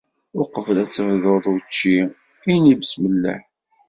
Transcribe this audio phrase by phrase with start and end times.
[0.41, 1.99] Uqbel ad tebduḍ učči,
[2.53, 3.41] ini Besmelleh